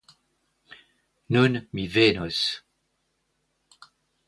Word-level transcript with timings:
Nun 1.35 1.53
mi 1.77 1.85
venos! 1.97 2.41